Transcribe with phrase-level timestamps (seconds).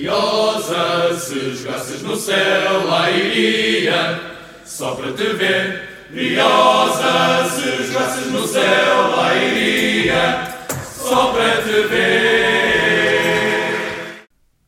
[0.00, 4.18] Briosa, se jogasses no céu, lá iria,
[4.64, 6.06] só para te ver.
[6.08, 13.10] Briosa, se jogasses no céu, lá iria, só para te ver.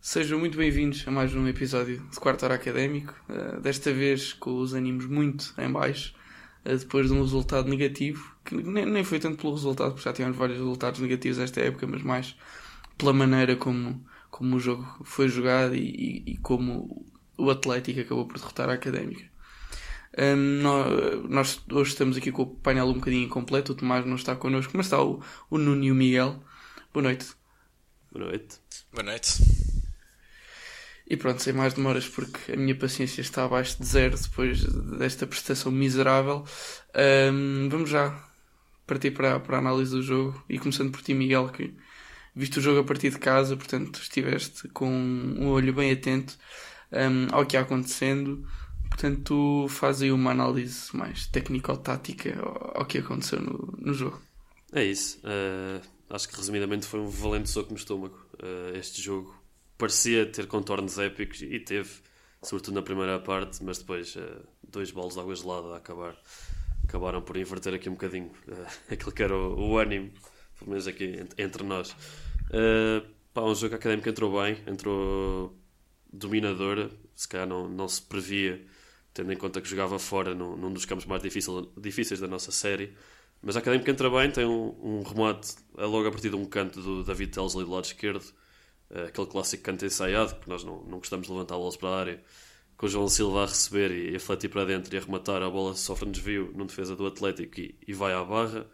[0.02, 4.58] Sejam muito bem-vindos a mais um episódio de Quarto Hora Académico, uh, desta vez com
[4.58, 6.14] os ânimos muito em baixo,
[6.66, 10.12] uh, depois de um resultado negativo, que nem, nem foi tanto pelo resultado, porque já
[10.12, 12.36] tivemos vários resultados negativos esta época, mas mais
[12.98, 13.98] pela maneira como,
[14.42, 17.06] como o jogo foi jogado e, e, e como
[17.38, 19.24] o Atlético acabou por derrotar a Académica.
[20.18, 24.16] Um, nós, nós, hoje estamos aqui com o painel um bocadinho incompleto, o Tomás não
[24.16, 26.42] está connosco, mas está o, o Nuno e o Miguel.
[26.92, 27.26] Boa noite.
[28.10, 28.56] Boa noite.
[28.92, 29.32] Boa noite.
[31.06, 35.24] E pronto, sem mais demoras, porque a minha paciência está abaixo de zero depois desta
[35.24, 36.44] prestação miserável.
[37.32, 38.28] Um, vamos já
[38.88, 41.72] partir para, para a análise do jogo e começando por ti, Miguel, que
[42.34, 46.36] viste o jogo a partir de casa, portanto estiveste com um olho bem atento
[46.92, 48.46] um, ao que ia acontecendo.
[48.88, 52.38] Portanto, fazes aí uma análise mais técnico-tática
[52.74, 54.20] ao, que aconteceu no, no jogo.
[54.70, 55.18] É isso.
[55.20, 58.18] Uh, acho que resumidamente foi um valente soco no estômago.
[58.34, 59.34] Uh, este jogo
[59.78, 61.90] parecia ter contornos épicos e teve,
[62.42, 66.14] sobretudo na primeira parte, mas depois uh, dois bolos de água gelada a acabar,
[66.84, 68.30] acabaram por inverter aqui um bocadinho
[68.90, 70.12] aquilo que era o, o ânimo,
[70.62, 71.92] pelo menos aqui entre nós.
[72.50, 75.56] Uh, pá, um jogo académico entrou bem, entrou
[76.12, 78.64] dominador, se calhar não, não se previa
[79.14, 82.50] tendo em conta que jogava fora num, num dos campos mais difícil, difíceis da nossa
[82.50, 82.94] série.
[83.42, 86.44] Mas a Académica entra bem, tem um, um remate é logo a partir de um
[86.44, 88.24] canto do David Telsley do lado esquerdo,
[88.90, 91.98] uh, aquele clássico canto ensaiado, que nós não, não gostamos de levantar bolas para a
[91.98, 92.22] área,
[92.76, 95.50] com o João Silva a receber e a fletir para dentro e a rematar, a
[95.50, 98.66] bola sofre um desvio num defesa do Atlético e, e vai à barra.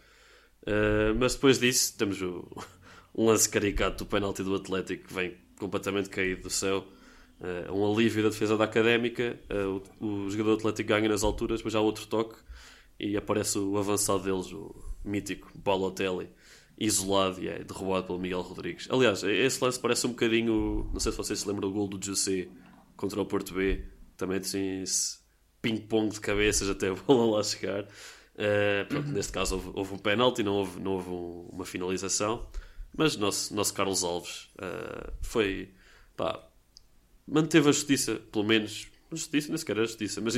[0.63, 2.47] Uh, mas depois disso temos o,
[3.15, 6.87] um lance caricato do penalti do Atlético que vem completamente caído do céu
[7.41, 11.61] Uh, um alívio da defesa da académica, uh, o, o, jogador atlético ganha nas alturas,
[11.61, 12.35] depois há outro toque
[12.99, 14.75] e aparece o avançado deles, o
[15.05, 16.29] mítico Balotelli,
[16.77, 18.89] isolado e é derrubado pelo Miguel Rodrigues.
[18.91, 22.05] Aliás, esse lance parece um bocadinho, não sei se vocês se lembram do gol do
[22.05, 22.49] José
[22.97, 23.85] contra o Porto B,
[24.17, 24.83] também assim,
[25.63, 27.87] ping-pong de cabeças até a bola lá chegar.
[28.39, 29.09] Uh, pronto.
[29.09, 32.47] Neste caso houve, houve um penalti, não houve, não houve um, uma finalização,
[32.97, 34.49] mas nosso, nosso Carlos Alves
[35.21, 35.71] foi.
[36.17, 36.49] Pá,
[37.27, 38.89] manteve a justiça, pelo menos.
[39.11, 40.35] Justiça, nem sequer era justiça, mas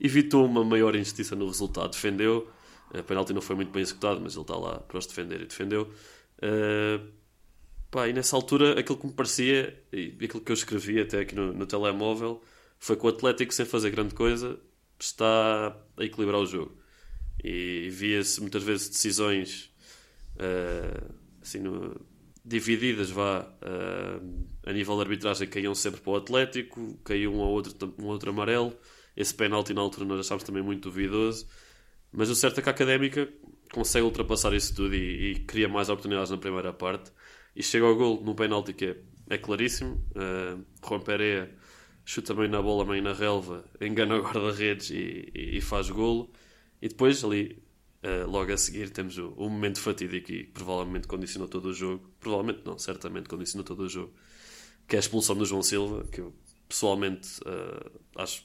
[0.00, 1.90] evitou uma maior injustiça no resultado.
[1.90, 2.50] Defendeu.
[2.94, 5.46] A penalti não foi muito bem executado, mas ele está lá para os defender e
[5.46, 5.90] defendeu.
[6.38, 7.06] Uh,
[7.90, 11.34] pá, e nessa altura, aquilo que me parecia, e aquilo que eu escrevi até aqui
[11.34, 12.42] no, no telemóvel,
[12.78, 14.58] foi que o Atlético, sem fazer grande coisa,
[15.02, 16.76] está a equilibrar o jogo.
[17.42, 19.70] E via-se muitas vezes decisões
[20.36, 22.00] uh, assim, no,
[22.44, 27.50] divididas vá uh, a nível de arbitragem caíam sempre para o Atlético caiu um ou
[27.50, 28.76] outro, um outro amarelo.
[29.16, 31.46] Esse penalti na altura nós achámos também muito duvidoso.
[32.12, 33.28] Mas o certo é que a Académica
[33.72, 37.10] consegue ultrapassar isso tudo e, e cria mais oportunidades na primeira parte.
[37.56, 38.96] E chega ao gol num penalti que é,
[39.30, 39.94] é claríssimo.
[40.14, 41.54] Uh, Juan Pereira
[42.04, 46.30] chuta bem na bola, bem na relva engana o guarda-redes e, e, e faz golo
[46.80, 47.62] e depois ali
[48.04, 52.10] Uh, logo a seguir temos o, o momento fatídico que provavelmente condicionou todo o jogo.
[52.18, 54.12] Provavelmente não, certamente condicionou todo o jogo.
[54.88, 56.34] Que é a expulsão do João Silva, que eu
[56.68, 58.44] pessoalmente uh, acho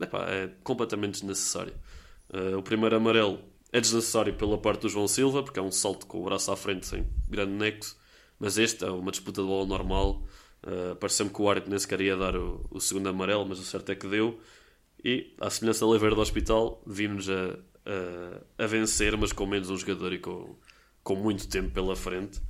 [0.00, 1.74] epá, é completamente desnecessário.
[2.30, 6.06] Uh, o primeiro amarelo é desnecessário pela parte do João Silva, porque é um salto
[6.06, 7.98] com o braço à frente sem grande nexo.
[8.38, 10.26] Mas este é uma disputa de bola normal.
[10.68, 13.64] Uh, Pareceu-me que o árbitro nem sequer ia dar o, o, segundo amarelo, mas o
[13.64, 14.38] certo é que deu.
[15.02, 19.70] E, à semelhança da Oliveira do Hospital, vimos a, uh, a vencer, mas com menos
[19.70, 20.56] um jogador e com,
[21.02, 22.40] com muito tempo pela frente.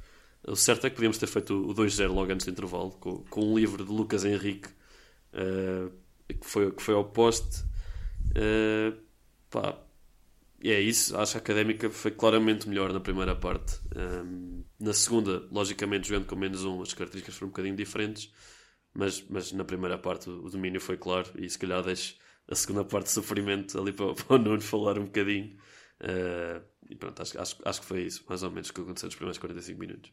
[0.44, 3.52] O certo é que podíamos ter feito o 2-0 logo antes do intervalo, com, com
[3.52, 4.68] um livre de Lucas Henrique,
[5.34, 5.92] uh,
[6.26, 7.62] que, foi, que foi ao poste.
[8.30, 8.98] Uh,
[9.48, 9.78] pá,
[10.64, 11.16] é isso.
[11.16, 13.78] Acho que a académica foi claramente melhor na primeira parte.
[13.94, 18.32] Um, na segunda, logicamente, jogando com menos um, as características foram um bocadinho diferentes.
[18.94, 22.16] Mas, mas na primeira parte o, domínio foi claro e se calhar deixo
[22.48, 25.56] a segunda parte de sofrimento ali para, para o Nuno falar um bocadinho.
[26.00, 29.14] Uh, e pronto, acho, acho, acho que foi isso, mais ou menos, que aconteceu nos
[29.14, 30.12] primeiros 45 minutos.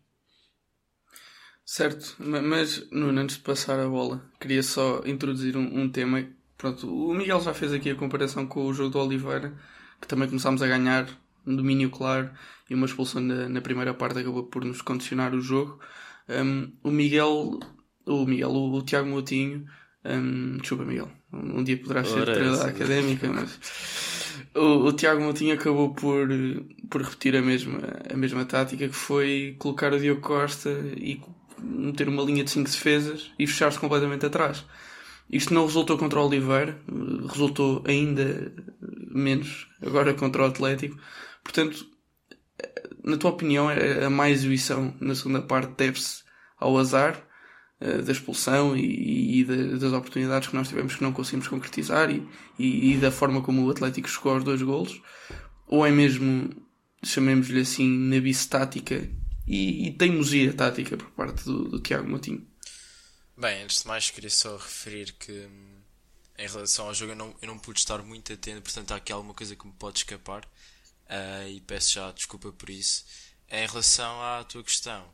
[1.63, 6.27] Certo, mas Nuno, antes de passar a bola, queria só introduzir um, um, tema.
[6.57, 9.57] Pronto, o Miguel já fez aqui a comparação com o jogo do Oliveira,
[9.99, 11.07] que também começámos a ganhar
[11.45, 12.29] um domínio claro
[12.69, 15.79] e uma expulsão na, na primeira parte acabou por nos condicionar o jogo.
[16.27, 17.59] Um, o Miguel,
[18.05, 19.65] o Miguel, o, o Tiago Moutinho
[20.05, 21.09] um, desculpa, Miguel.
[21.33, 23.59] Um dia poderá ser treinador académica, mas
[24.53, 26.27] o, o Tiago Moutinho acabou por,
[26.89, 27.79] por repetir a mesma,
[28.13, 31.19] a mesma tática que foi colocar o Diogo Costa e
[31.59, 34.63] meter uma linha de 5 defesas e fechar-se completamente atrás.
[35.27, 36.79] Isto não resultou contra o Oliveira,
[37.27, 38.53] resultou ainda
[39.09, 40.99] menos agora contra o Atlético.
[41.45, 41.87] Portanto,
[43.03, 46.23] na tua opinião, a má exibição na segunda parte deve-se
[46.57, 47.23] ao azar
[47.79, 52.09] uh, da expulsão e, e de, das oportunidades que nós tivemos que não conseguimos concretizar
[52.09, 52.27] e,
[52.57, 54.99] e, e, da forma como o Atlético chegou aos dois golos?
[55.67, 56.49] Ou é mesmo,
[57.03, 59.07] chamemos-lhe assim, nabice tática
[59.47, 62.45] e, teimosia tática por parte do, do Tiago Moutinho?
[63.37, 65.75] Bem, antes de mais queria só referir que hum,
[66.39, 69.11] em relação ao jogo eu não, eu não pude estar muito atento, portanto há aqui
[69.11, 70.43] alguma coisa que me pode escapar
[71.09, 73.05] uh, e peço já desculpa por isso.
[73.49, 75.07] Em relação à tua questão,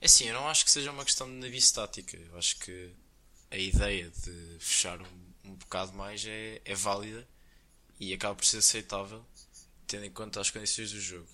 [0.00, 2.92] é assim, eu não acho que seja uma questão de navio estática, eu acho que
[3.50, 7.26] a ideia de fechar um, um bocado mais é, é válida
[8.00, 9.24] e acaba por ser aceitável,
[9.86, 11.28] tendo em conta as condições do jogo.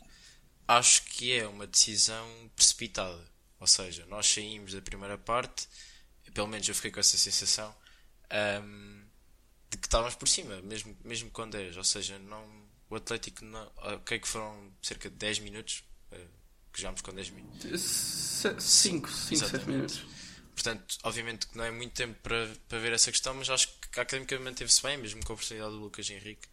[0.67, 3.23] Acho que é uma decisão precipitada,
[3.61, 5.69] ou seja, nós saímos da primeira parte
[6.35, 7.75] pelo menos eu fiquei com essa sensação,
[8.63, 9.05] um,
[9.71, 11.77] de que estávamos por cima, mesmo, mesmo com 10.
[11.77, 12.45] Ou seja, não,
[12.95, 16.17] o Atlético, não, ok, que foram cerca de 10 minutos, uh,
[16.73, 17.83] que jogámos com 10 minutos.
[18.59, 20.03] 5, 5, 7 minutos.
[20.55, 23.99] Portanto, obviamente que não é muito tempo para, para ver essa questão, mas acho que
[23.99, 26.49] a Académica manteve-se bem, mesmo com a oportunidade do Lucas Henrique.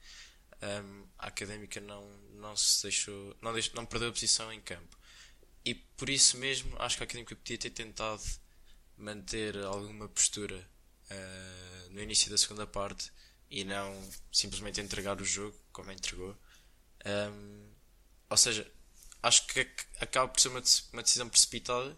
[0.62, 4.98] Um, a Académica não, não se deixou, não, deixou, não perdeu a posição em campo.
[5.64, 8.24] E por isso mesmo, acho que a Académica podia ter tentado
[8.98, 10.68] manter alguma postura
[11.12, 13.12] uh, no início da segunda parte
[13.50, 16.38] e não simplesmente entregar o jogo como entregou.
[17.06, 17.70] Um,
[18.30, 18.70] ou seja,
[19.24, 19.68] acho que
[20.00, 20.62] acaba por ser uma,
[20.94, 21.98] uma decisão precipitada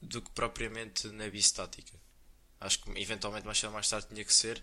[0.00, 1.98] do que propriamente na bistática.
[2.60, 4.62] Acho que eventualmente mais cedo ou mais tarde tinha que ser.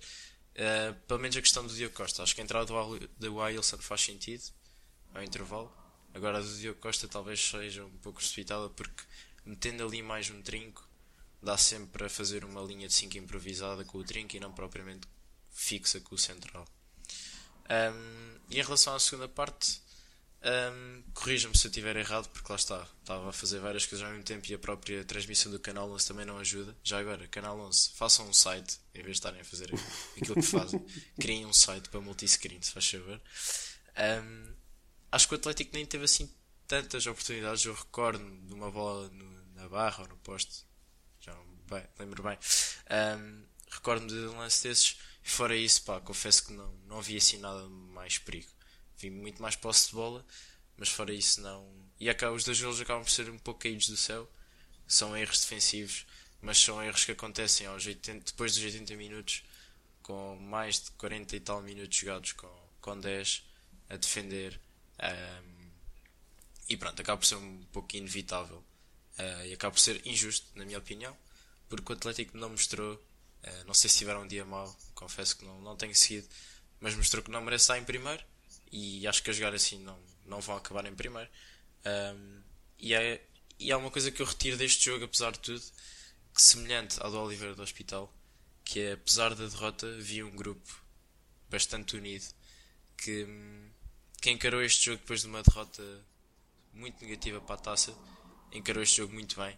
[0.54, 2.24] Uh, pelo menos a questão do Diogo Costa.
[2.24, 4.44] Acho que a entrada do, do Wilson faz sentido
[5.14, 5.72] ao intervalo.
[6.14, 9.04] Agora a do Diogo Costa talvez seja um pouco precipitada porque
[9.46, 10.88] metendo ali mais um trinco
[11.42, 15.08] dá sempre para fazer uma linha de 5 improvisada com o trinco e não propriamente
[15.52, 16.66] fixa com o central.
[17.74, 19.82] Um, e em relação à segunda parte,
[20.44, 24.12] um, corrija-me se eu estiver errado, porque lá está, estava a fazer várias coisas ao
[24.12, 26.76] mesmo tempo e a própria transmissão do canal 11 também não ajuda.
[26.84, 29.70] Já agora, canal 11, façam um site, em vez de estarem a fazer
[30.18, 30.86] aquilo que fazem,
[31.20, 33.22] criem um site para multiscreen, se faz favor.
[33.98, 34.54] Um,
[35.12, 36.30] acho que o Atlético nem teve assim
[36.68, 37.66] tantas oportunidades.
[37.66, 40.66] Eu recordo de uma bola no, na barra ou no poste
[41.22, 42.38] já não bem, lembro bem.
[42.92, 44.98] Um, Recordo-me de um lance desses.
[45.24, 48.52] E fora isso, pá, confesso que não, não havia assim nada mais perigo.
[48.98, 50.26] Vi muito mais posse de bola,
[50.78, 51.66] mas fora isso não.
[52.00, 54.30] E acá, os dois golos acabam por ser um pouco caídos do céu.
[54.88, 56.06] São erros defensivos,
[56.42, 59.44] mas são erros que acontecem aos 80, depois dos 80 minutos,
[60.02, 63.44] com mais de 40 e tal minutos jogados com, com 10
[63.90, 64.60] a defender.
[65.02, 65.70] Um,
[66.70, 68.64] e pronto, acaba por ser um pouco inevitável.
[69.18, 71.16] Uh, e acaba por ser injusto, na minha opinião,
[71.70, 75.46] porque o Atlético não mostrou, uh, não sei se tiveram um dia mau, confesso que
[75.46, 76.28] não, não tenho seguido,
[76.80, 78.24] mas mostrou que não merece estar em primeiro
[78.72, 81.30] e acho que a jogar assim não, não vão acabar em primeiro.
[81.86, 82.42] Um,
[82.80, 83.24] e, é,
[83.60, 85.64] e há uma coisa que eu retiro deste jogo, apesar de tudo,
[86.34, 88.12] que semelhante ao do Oliveira do Hospital,
[88.64, 90.84] que é apesar da derrota, vi um grupo
[91.50, 92.26] bastante unido
[92.98, 93.28] que,
[94.22, 95.84] que encarou este jogo depois de uma derrota
[96.74, 97.96] muito negativa para a taça
[98.54, 99.58] encarou este jogo muito bem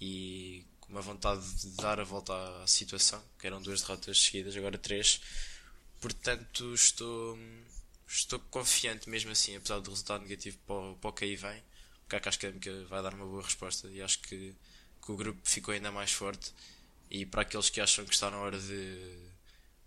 [0.00, 4.78] e uma vontade de dar a volta à situação, que eram duas derrotas seguidas, agora
[4.78, 5.20] três.
[6.00, 7.38] Portanto, estou,
[8.06, 11.62] estou confiante mesmo assim, apesar do resultado negativo para o, para o que aí vem.
[12.04, 12.50] O que acho que
[12.88, 14.54] vai dar uma boa resposta e acho que,
[15.04, 16.52] que o grupo ficou ainda mais forte.
[17.10, 19.18] E para aqueles que acham que está na hora de,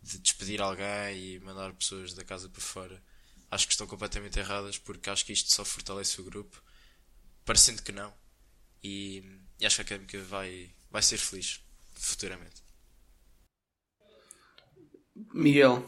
[0.01, 3.01] de despedir alguém e mandar pessoas da casa para fora,
[3.49, 6.61] acho que estão completamente erradas porque acho que isto só fortalece o grupo.
[7.45, 8.13] Parecendo que não,
[8.83, 9.23] e,
[9.59, 12.63] e acho que a Académica vai, vai ser feliz futuramente.
[15.33, 15.85] Miguel,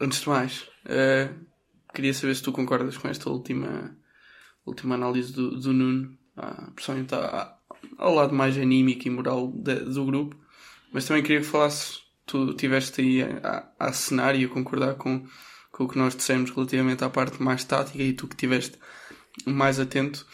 [0.00, 1.46] antes de mais, uh,
[1.94, 3.96] queria saber se tu concordas com esta última,
[4.66, 7.14] última análise do, do Nuno, ah, principalmente
[7.96, 10.36] ao lado mais anímico e moral de, do grupo,
[10.92, 15.26] mas também queria que falasses, tu estiveste aí a, a e a concordar com,
[15.70, 18.78] com o que nós dissemos relativamente à parte mais tática e tu que estiveste
[19.46, 20.26] mais atento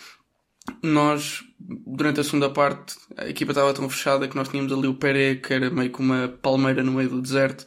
[0.83, 4.95] nós, durante a segunda parte, a equipa estava tão fechada que nós tínhamos ali o
[4.95, 7.65] Pere, que era meio que uma palmeira no meio do deserto,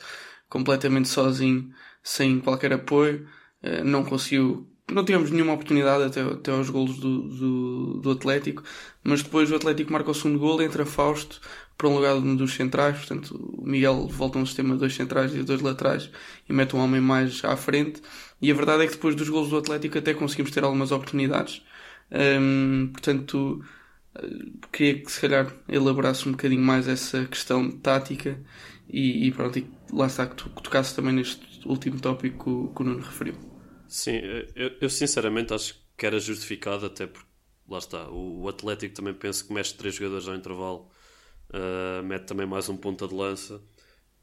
[0.50, 3.28] completamente sozinho, sem qualquer apoio.
[3.62, 8.64] Eh, não conseguiu, não tivemos nenhuma oportunidade até, até aos golos do, do, do Atlético,
[9.04, 11.40] mas depois o Atlético marca o segundo gol, entra Fausto
[11.78, 15.34] para um lugar dos centrais, portanto o Miguel volta a um sistema de dois centrais
[15.34, 16.10] e dois laterais
[16.48, 18.02] e mete um homem mais à frente.
[18.42, 21.62] E a verdade é que depois dos golos do Atlético até conseguimos ter algumas oportunidades
[22.12, 23.64] um, portanto,
[24.72, 28.40] queria que se calhar elaborasse um bocadinho mais essa questão tática
[28.88, 32.82] e, e pronto, e lá está que tu que tocasse também neste último tópico que,
[32.82, 33.36] o Nuno referiu.
[33.88, 34.20] Sim,
[34.56, 37.28] eu, eu, sinceramente acho que era justificado, até porque
[37.68, 40.90] lá está, o, o Atlético também penso que mexe três jogadores ao intervalo,
[41.50, 43.62] uh, mete também mais um ponta de lança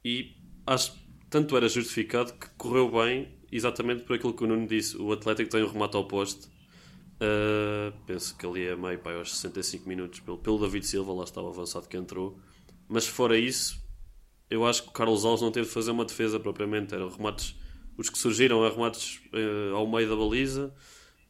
[0.05, 0.95] e acho
[1.29, 4.97] tanto era justificado que correu bem exatamente por aquilo que o Nuno disse.
[4.97, 6.49] O Atlético tem um remate ao posto.
[7.21, 11.25] Uh, penso que ali é meio para aos 65 minutos pelo, pelo David Silva, lá
[11.25, 12.39] estava avançado que entrou.
[12.89, 13.79] Mas fora isso,
[14.49, 16.95] eu acho que o Carlos Alves não teve de fazer uma defesa propriamente.
[16.95, 17.55] Eram remates,
[17.97, 20.75] os que surgiram eram remates uh, ao meio da baliza,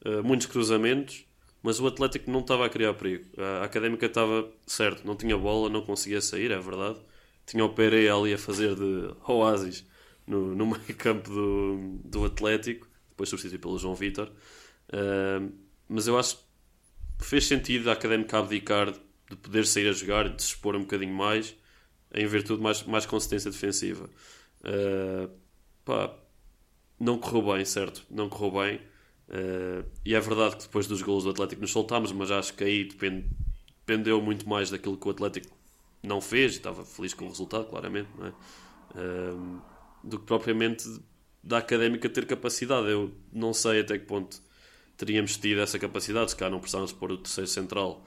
[0.07, 1.27] uh, muitos cruzamentos,
[1.61, 3.25] mas o Atlético não estava a criar perigo.
[3.37, 7.01] A Académica estava certo, não tinha bola, não conseguia sair, é verdade.
[7.45, 9.85] Tinha o Pereira ali a fazer de oásis
[10.25, 14.31] no, no meio campo do, do Atlético, depois substituído pelo João Vitor.
[14.89, 15.53] Uh,
[15.91, 16.37] mas eu acho
[17.19, 20.77] que fez sentido a Académica abdicar de poder sair a jogar e de se expor
[20.77, 21.55] um bocadinho mais,
[22.15, 24.09] em virtude de mais, mais consistência defensiva.
[24.61, 25.29] Uh,
[25.85, 26.15] pá,
[26.99, 28.05] não correu bem, certo?
[28.09, 28.77] Não correu bem.
[29.29, 32.63] Uh, e é verdade que depois dos gols do Atlético nos soltámos, mas acho que
[32.63, 33.27] aí depende,
[33.81, 35.57] dependeu muito mais daquilo que o Atlético
[36.03, 38.29] não fez, e estava feliz com o resultado, claramente, é?
[38.99, 39.61] Uh,
[40.05, 40.85] do que propriamente
[41.43, 42.89] da académica ter capacidade.
[42.89, 44.41] Eu não sei até que ponto
[45.01, 48.05] teríamos tido essa capacidade, se calhar não precisávamos pôr o terceiro central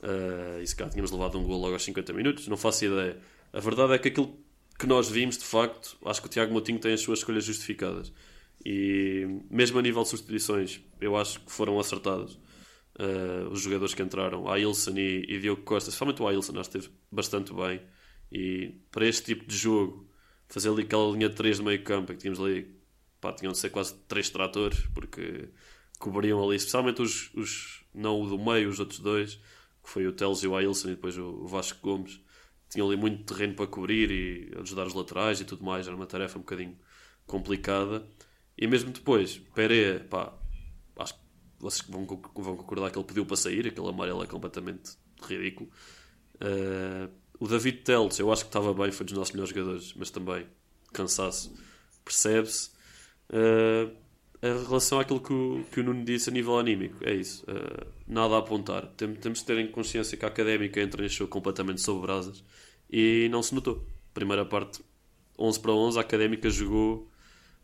[0.00, 3.18] uh, e se calhar tínhamos levado um gol logo aos 50 minutos, não faço ideia.
[3.52, 4.38] A verdade é que aquilo
[4.78, 8.12] que nós vimos, de facto, acho que o Tiago Moutinho tem as suas escolhas justificadas.
[8.64, 12.34] E mesmo a nível de substituições, eu acho que foram acertadas.
[12.98, 16.70] Uh, os jogadores que entraram, a Ilson e, e Diogo Costa, especialmente o Ailson, acho
[16.70, 17.80] que esteve bastante bem.
[18.30, 20.08] E para este tipo de jogo,
[20.48, 22.72] fazer ali aquela linha de 3 de meio campo, que tínhamos ali,
[23.20, 25.48] pá, tinham de ser quase 3 tratores, porque
[25.98, 29.36] cobriam ali, especialmente os, os não o do meio, os outros dois,
[29.82, 32.20] que foi o Teles e o Ailson e depois o Vasco Gomes,
[32.68, 36.06] tinham ali muito terreno para cobrir e ajudar os laterais e tudo mais, era uma
[36.06, 36.76] tarefa um bocadinho
[37.26, 38.06] complicada.
[38.58, 40.32] E mesmo depois, Pereira, pá,
[40.96, 41.20] acho que
[41.58, 45.70] vocês vão, vão concordar que ele pediu para sair, aquele amarelo é completamente ridículo.
[46.36, 50.10] Uh, o David Teles, eu acho que estava bem, foi dos nossos melhores jogadores, mas
[50.10, 50.46] também
[50.92, 51.54] cansaço,
[52.04, 52.70] percebe-se.
[53.30, 53.94] Uh,
[54.42, 57.44] em relação àquilo que o, que o Nuno disse a nível anímico, é isso.
[57.44, 58.86] Uh, nada a apontar.
[58.88, 62.44] Tem, temos de ter em consciência que a académica entra neste jogo completamente sob brasas
[62.90, 63.86] e não se notou.
[64.12, 64.82] Primeira parte,
[65.38, 67.10] 11 para 11, a académica jogou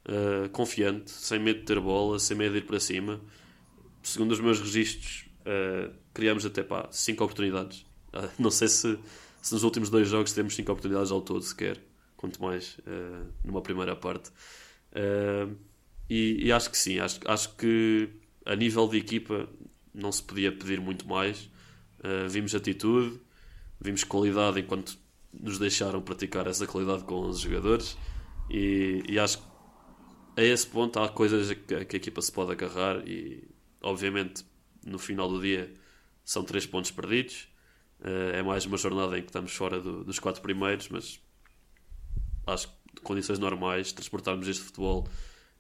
[0.07, 3.21] uh, confiante, sem medo de ter bola, sem medo de ir para cima.
[4.03, 7.85] Segundo os meus registros, uh, criamos até pá, 5 oportunidades.
[8.39, 8.99] não sei se,
[9.43, 11.79] se nos últimos dois jogos temos 5 oportunidades ao todo sequer,
[12.17, 12.79] quanto mais
[13.45, 14.31] numa primeira parte.
[14.93, 15.55] Uh,
[16.13, 18.11] e, e, acho que sim, acho, acho que
[18.45, 19.49] a nível de equipa
[19.95, 21.49] não se podia pedir muito mais.
[22.01, 23.19] Uh, vimos atitude,
[23.81, 24.99] vimos qualidade enquanto
[25.33, 27.97] nos deixaram praticar essa qualidade com os jogadores.
[28.51, 29.45] E, e acho que
[30.37, 33.09] a esse ponto há coisas que, que a equipa se pode agarrar.
[33.09, 33.49] E
[33.81, 34.45] obviamente
[34.85, 35.73] no final do dia
[36.27, 37.49] são três pontos perdidos.
[38.01, 41.19] Uh, é mais uma jornada em que estamos fora do, dos quatro primeiros, mas
[42.47, 45.09] acho que condições normais, transportarmos este futebol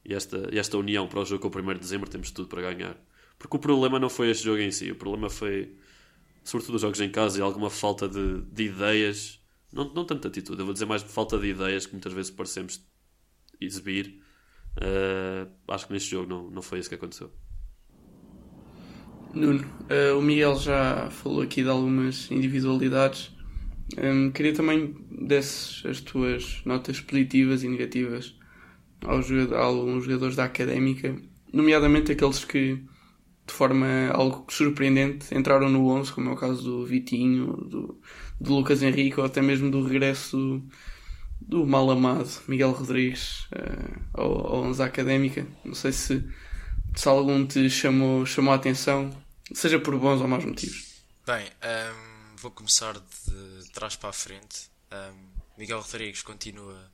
[0.04, 2.62] e esta, esta união para o jogo com o 1 de dezembro temos tudo para
[2.62, 2.96] ganhar.
[3.38, 5.76] Porque o problema não foi este jogo em si, o problema foi,
[6.44, 9.40] sobretudo, os jogos em casa e alguma falta de, de ideias,
[9.72, 12.30] não, não tanta atitude, eu vou dizer mais de falta de ideias que muitas vezes
[12.30, 12.80] parecemos
[13.60, 14.20] exibir.
[14.76, 17.30] Uh, acho que neste jogo não, não foi isso que aconteceu.
[19.34, 23.30] Nuno, uh, o Miguel já falou aqui de algumas individualidades.
[23.98, 28.34] Um, queria também desses as tuas notas positivas e negativas
[29.04, 31.16] aos, alguns jogadores da académica,
[31.52, 32.76] nomeadamente aqueles que,
[33.46, 38.00] de forma algo surpreendente, entraram no 11, como é o caso do Vitinho, do,
[38.40, 40.68] do Lucas Henrique ou até mesmo do regresso do,
[41.40, 45.46] do mal amado Miguel Rodrigues uh, ao, ao 11 académica.
[45.64, 46.24] Não sei se,
[46.94, 49.10] se algum te chamou, chamou a atenção,
[49.52, 50.92] seja por bons ou maus motivos.
[51.26, 54.70] Bem, um, ehm, vou começar de trás para a frente.
[54.90, 55.14] Um, ehm,
[55.58, 56.90] Miguel Rodrigues continua.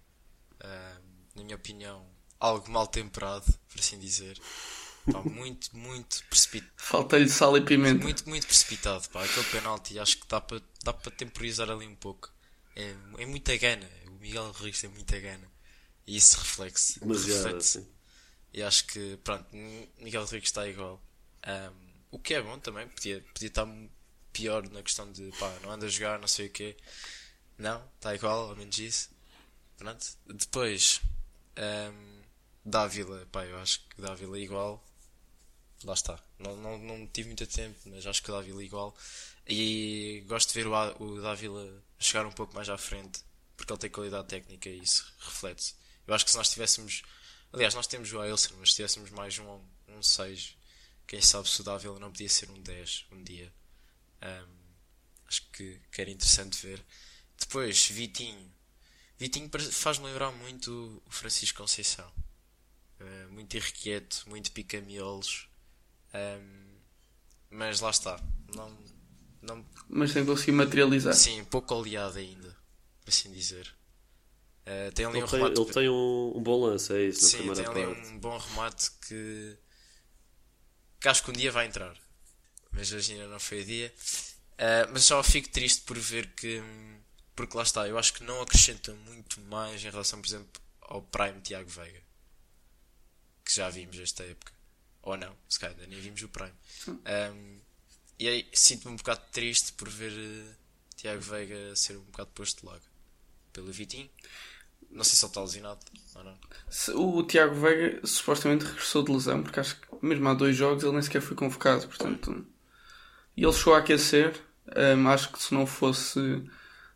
[0.63, 1.08] Um, ehm,
[1.39, 2.07] na minha opinião,
[2.39, 4.39] algo mal temperado, por assim dizer.
[5.11, 6.73] Pá, muito, muito precipitado.
[6.77, 8.03] Falta-lhe sal e pimenta.
[8.03, 9.09] Muito, muito precipitado.
[9.09, 9.25] Pá.
[9.25, 12.31] Aquele penalti acho que dá para dá para temporizar ali um pouco.
[12.77, 13.89] É, é muita gana.
[14.07, 15.51] O Miguel Rodrigues tem muita gana.
[16.07, 17.01] E isso reflete-se.
[17.01, 17.87] Reflete
[18.53, 19.47] e acho que, pronto,
[19.99, 21.03] Miguel Rodrigues está igual.
[21.47, 23.69] Um, o que é bom também, podia, podia estar
[24.33, 26.77] pior na questão de pá, não anda a jogar, não sei o quê.
[27.59, 29.11] Não, está igual, ao menos isso.
[29.77, 30.07] Pronto.
[30.27, 31.01] Depois,
[31.59, 32.23] um,
[32.65, 34.85] Dávila, pá, eu acho que Dávila é igual.
[35.85, 36.23] Lá está.
[36.39, 38.97] Não, não, não tive muito tempo, mas acho que Dávila igual.
[39.47, 43.21] E gosto de ver o, o Dávila chegar um pouco mais à frente,
[43.57, 45.75] porque ele tem qualidade técnica e isso reflete-se.
[46.07, 47.03] Eu acho que se nós tivéssemos.
[47.53, 50.57] Aliás, nós temos o Ailson, mas se tivéssemos mais um, um 6,
[51.07, 53.53] quem sabe se o Dávila não podia ser um 10 um dia.
[54.23, 54.59] Um,
[55.27, 56.85] acho que, que era interessante ver.
[57.39, 58.53] Depois, Vitinho.
[59.19, 62.09] Vitinho faz-me lembrar muito o Francisco Conceição.
[63.01, 65.49] Uh, muito irrequieto, muito pica-miolos.
[66.15, 66.79] Um,
[67.51, 68.21] mas lá está.
[68.55, 68.79] Não,
[69.43, 69.67] não...
[69.89, 71.15] Mas sem conseguir materializar.
[71.15, 72.57] Sim, pouco oleado ainda,
[73.05, 73.75] por assim dizer.
[74.63, 75.61] Uh, tem ali ele um tem, remate.
[75.61, 78.09] Ele tem um, um bom lance, é isso, na Sim, tem ali parte.
[78.09, 79.57] um bom remate que.
[81.01, 81.97] que acho que um dia vai entrar.
[82.71, 83.93] Mas hoje ainda não foi o dia.
[84.55, 86.63] Uh, mas só fico triste por ver que.
[87.39, 91.01] Porque lá está, eu acho que não acrescenta muito mais em relação, por exemplo, ao
[91.03, 92.03] Prime Tiago Veiga.
[93.45, 94.53] Que já vimos esta época.
[95.03, 96.53] Ou não, se calhar nem vimos o Prime.
[96.89, 97.61] Um,
[98.19, 100.55] e aí sinto-me um bocado triste por ver uh,
[100.97, 102.83] Tiago Veiga ser um bocado posto de lado.
[103.53, 104.11] Pelo Vitinho.
[104.91, 106.39] Não sei se ele está lesionado ou não.
[106.97, 110.95] O Tiago Veiga supostamente regressou de lesão, porque acho que mesmo há dois jogos ele
[110.95, 112.45] nem sequer foi convocado, portanto.
[113.37, 114.43] E ele chegou a aquecer.
[114.97, 116.19] hum, acho que se não fosse.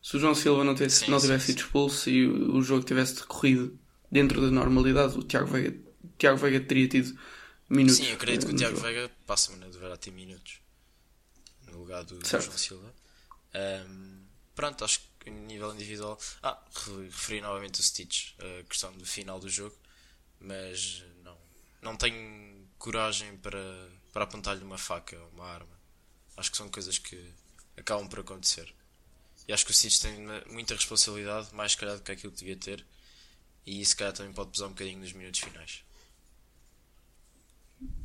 [0.02, 2.84] Se o João Silva não, tivesse, Sim, não tivesse sido expulso e o, o jogo
[2.84, 3.78] tivesse decorrido
[4.10, 7.16] dentro da normalidade, o Tiago Veiga, o Tiago Veiga teria tido
[7.70, 7.98] minutos.
[7.98, 8.86] Sim, eu acredito eh, que o no Tiago jogo.
[8.86, 10.60] Veiga passa-me deverá ter minutos
[11.70, 12.28] no lugar do, do.
[12.28, 12.94] João Silva.
[13.54, 16.18] Ahm, pronto, acho que a nível individual.
[16.42, 19.76] Ah, re- referi novamente o Stitch, a questão do final do jogo,
[20.40, 21.38] mas não,
[21.80, 25.80] não tenho coragem para, para apontar-lhe uma faca ou uma arma.
[26.36, 27.32] Acho que são coisas que
[27.76, 28.74] acabam por acontecer.
[29.48, 32.56] E acho que o Stitch tem muita responsabilidade, mais calhar do que aquilo que devia
[32.56, 32.84] ter,
[33.66, 35.84] e isso se calhar também pode pesar um bocadinho nos minutos finais.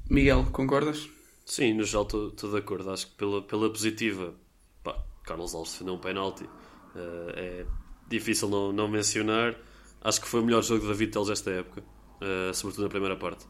[0.10, 1.10] Miguel, concordas?
[1.46, 2.90] Sim, no geral estou de acordo.
[2.92, 4.36] Acho que pela, pela positiva,
[4.84, 6.48] pá, Carlos Alves defendeu um penalti.
[6.96, 7.66] Eh, é
[8.08, 9.56] difícil não, não mencionar.
[10.02, 11.84] Acho que foi o melhor jogo de David Teles esta época,
[12.22, 13.46] eh, sobretudo na primeira parte.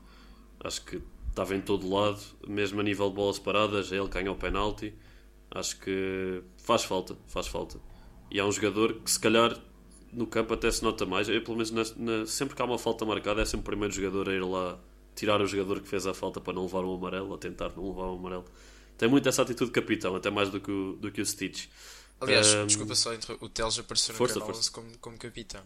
[0.63, 4.38] Acho que estava em todo lado, mesmo a nível de bolas paradas, ele ganhou o
[4.38, 4.93] penalti.
[5.51, 7.79] Acho que faz falta, faz falta.
[8.29, 9.57] E é um jogador que se calhar
[10.12, 11.29] no campo até se nota mais.
[11.29, 13.93] Eu, pelo menos na- na- sempre que há uma falta marcada, é sempre o primeiro
[13.93, 14.79] jogador a ir lá
[15.15, 17.88] tirar o jogador que fez a falta para não levar um amarelo, ou tentar não
[17.89, 18.45] levar um amarelo.
[18.97, 21.67] Tem muito essa atitude de capitão, até mais do que o, do que o Stitch.
[22.19, 24.62] Aliás, Ahm, desculpa só, o Teles apareceu no força, canal força.
[24.62, 25.62] 11 como, como capitão.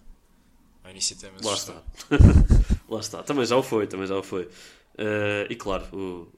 [0.83, 1.81] Ao início até me Lá está.
[2.89, 3.23] Lá está.
[3.23, 4.49] Também já o foi, também já o foi.
[4.97, 5.85] Eh, e claro,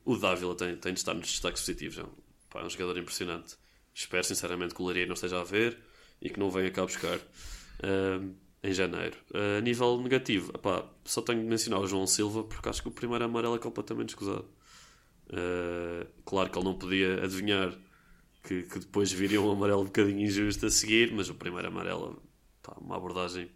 [0.06, 1.97] o, o Dávila tem, tem de estar nos destaques positivos.
[1.97, 2.10] É um,
[2.54, 3.56] pá, é um jogador impressionante.
[3.94, 5.78] Espero sinceramente que o Laria não esteja a ver
[6.22, 7.18] e que não venha cá buscar
[7.82, 8.20] eh,
[8.63, 9.18] em janeiro.
[9.34, 12.88] Eh, a nível negativo, epá, só tenho de mencionar o João Silva porque acho que
[12.88, 14.48] o primeiro amarelo é completamente escusado.
[15.30, 17.76] Eh, claro que ele não podia adivinhar
[18.44, 22.22] que, que depois viria um amarelo um bocadinho injusto a seguir, mas o primeiro amarelo,
[22.62, 23.50] pá, uma abordagem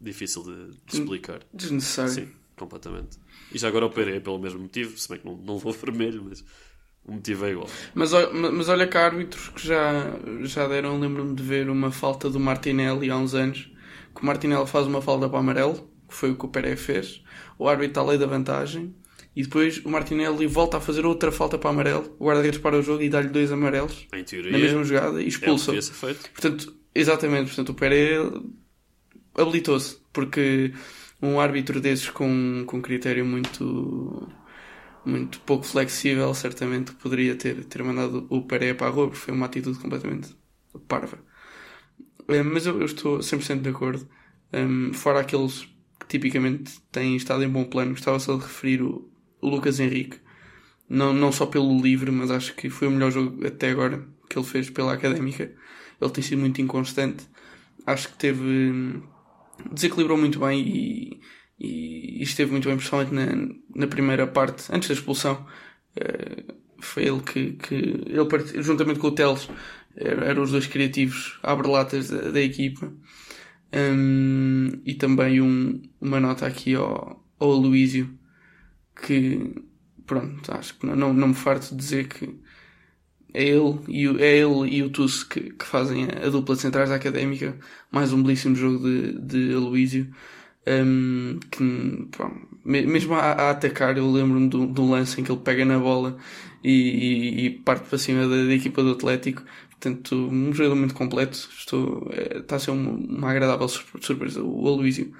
[0.00, 1.40] difícil de, de explicar.
[1.54, 2.12] Desnecessário.
[2.12, 3.18] Sim, completamente.
[3.52, 6.44] E já agora operei pelo mesmo motivo, se bem que não, não levou vermelho, mas
[7.04, 7.68] o motivo é igual.
[7.94, 10.12] Mas, mas olha que há árbitros que já,
[10.42, 13.70] já deram, lembro-me de ver uma falta do Martinelli há uns anos,
[14.14, 16.80] que o Martinelli faz uma falta para o amarelo, que foi o que o Pérez
[16.80, 17.22] fez,
[17.58, 18.94] o árbitro está lei da vantagem,
[19.34, 22.78] e depois o Martinelli volta a fazer outra falta para o amarelo, o guarda-redes para
[22.78, 25.80] o jogo e dá-lhe dois amarelos Em teoria, na mesma jogada e é expulsa.
[25.80, 26.30] ser feito.
[26.30, 28.30] Portanto, exatamente, portanto, o Pérez
[29.34, 30.72] habilitou-se, porque
[31.20, 34.28] um árbitro desses com, com critério muito
[35.04, 39.34] muito pouco flexível, certamente poderia ter, ter mandado o Pérez para a rua, porque foi
[39.34, 40.36] uma atitude completamente
[40.88, 41.18] parva.
[42.28, 44.08] Eh, Mas eu, eu estou 100% de acordo.
[44.52, 45.62] Um, fora aqueles
[46.00, 49.10] que tipicamente têm estado em bom plano, gostava só de referir o,
[49.40, 50.20] o Lucas Henrique.
[50.88, 54.38] Não, não só pelo livre, mas acho que foi o melhor jogo até agora que
[54.38, 55.54] ele fez pela Académica.
[56.00, 57.26] Ele tem sido muito inconstante.
[57.86, 58.42] Acho que teve.
[58.42, 59.02] hum,
[59.72, 61.20] desequilibrou muito bem e,
[61.66, 63.26] e, esteve muito bem, principalmente na,
[63.76, 65.46] na primeira parte, antes da expulsão.
[65.96, 66.44] Eh,
[66.80, 69.48] foi ele que, que ele, part- juntamente com o Teles,
[69.96, 72.92] er- eram os dois criativos abre-latas da, da equipa.
[73.74, 78.10] Hum, e também um, uma nota aqui ao, ao Aloísio,
[79.06, 79.54] que
[80.06, 82.38] pronto, acho que não, não, me farto de dizer que
[83.34, 86.54] é ele e o, é ele e o Tusso que, que fazem a, a dupla
[86.54, 87.58] de centrais da académica.
[87.90, 90.12] Mais um belíssimo jogo de, de Aloísio.
[90.66, 91.60] Um, que,
[92.64, 96.16] mesmo a, a atacar, eu lembro-me do, do lance em que ele pega na bola
[96.62, 99.42] e, e- e parte para cima da, da equipa do Atlético.
[99.70, 101.48] Portanto, um jogador muito completo.
[101.58, 105.12] Estou, eh, está a ser uma, uma agradável surpre- surpresa, o Aloísio.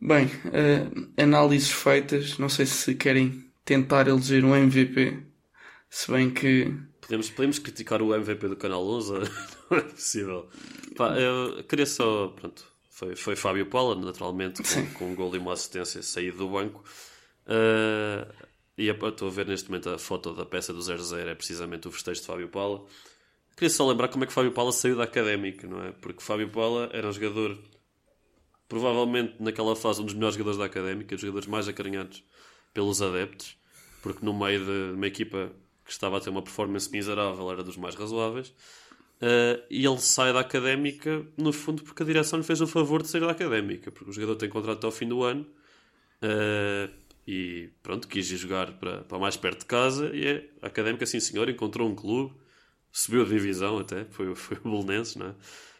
[0.00, 2.38] Bem, eh, análises feitas.
[2.38, 5.18] Não sei se querem tentar eleger um MVP.
[5.88, 6.72] Se bem que.
[7.00, 9.12] Podemos, podemos criticar o MVP do Canal 11?
[9.70, 10.48] Não é possível.
[10.96, 12.28] Pá, eu queria só.
[12.28, 12.64] Pronto,
[12.96, 16.82] foi, foi Fábio Paula, naturalmente, com, com um gol e uma assistência saído do banco.
[17.46, 18.26] Uh,
[18.78, 21.92] e estou a ver neste momento a foto da peça do 0-0, é precisamente o
[21.92, 22.86] festejo de Fábio Paula.
[23.54, 25.92] Queria só lembrar como é que Fábio Paula saiu da académica, não é?
[25.92, 27.58] Porque Fábio Paula era um jogador,
[28.66, 32.24] provavelmente naquela fase, um dos melhores jogadores da académica, dos jogadores mais acarinhados
[32.72, 33.58] pelos adeptos,
[34.00, 35.52] porque no meio de uma equipa
[35.84, 38.54] que estava a ter uma performance miserável era dos mais razoáveis.
[39.16, 43.02] Uh, e ele sai da académica, no fundo, porque a direção lhe fez o favor
[43.02, 45.46] de sair da académica, porque o jogador tem contrato até ao fim do ano.
[46.22, 46.92] Uh,
[47.26, 50.14] e pronto, quis ir jogar para, para mais perto de casa.
[50.14, 52.34] E é, a académica, sim senhor, encontrou um clube,
[52.92, 55.30] subiu a divisão até, foi, foi o Bolonense, não é?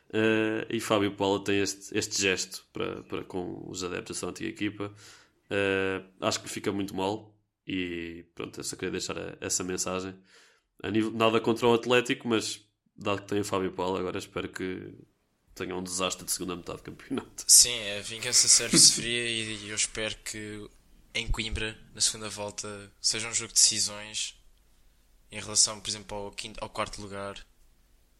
[0.08, 4.48] Uh, e Fábio Paula tem este, este gesto para, para com os adeptos da antiga
[4.48, 4.92] equipa.
[6.20, 10.14] acho que fica muito mal e pronto, eu só queria deixar essa mensagem.
[10.82, 12.65] A nível, nada contra o Atlético, mas
[12.96, 14.92] dado que tem o Fábio Paulo, agora espero que
[15.54, 17.44] tenha um desastre de segunda metade do campeonato.
[17.46, 20.68] Sim, a vingança serve-se fria e eu espero que
[21.14, 24.36] em Coimbra, na segunda volta, seja um jogo de decisões
[25.30, 27.36] em relação, por exemplo, ao, quinto, ao quarto lugar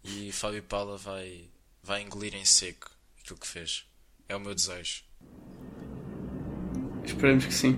[0.03, 1.51] e Fábio Paula vai,
[1.83, 3.85] vai engolir em seco aquilo que fez.
[4.29, 5.05] É o meu desejo.
[7.05, 7.75] Esperemos que sim.